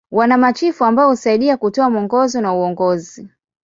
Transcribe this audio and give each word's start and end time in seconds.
Wana 0.11 0.37
machifu 0.37 0.85
ambao 0.85 1.09
husaidia 1.09 1.57
kutoa 1.57 1.89
mwongozo 1.89 2.41
na 2.41 2.53
uongozi. 2.53 3.27